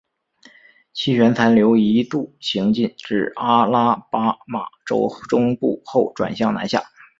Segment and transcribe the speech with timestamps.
[0.93, 6.81] 气旋残留一度行进至阿拉巴马州中部后转向南下。